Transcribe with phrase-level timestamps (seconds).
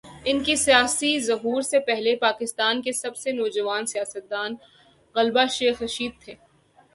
[0.25, 4.55] ان کے سیاسی ظہور سے پہلے، پاکستان کے سب سے "نوجوان سیاست دان"
[5.15, 6.35] غالبا شیخ رشید تھے۔